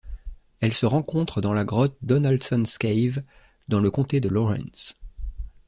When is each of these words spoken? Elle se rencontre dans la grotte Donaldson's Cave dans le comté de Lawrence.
Elle 0.61 0.73
se 0.73 0.87
rencontre 0.87 1.41
dans 1.41 1.53
la 1.53 1.63
grotte 1.63 1.95
Donaldson's 2.01 2.79
Cave 2.79 3.21
dans 3.67 3.79
le 3.79 3.91
comté 3.91 4.19
de 4.19 4.29
Lawrence. 4.29 4.97